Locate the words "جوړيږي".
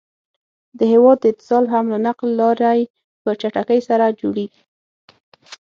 4.19-4.63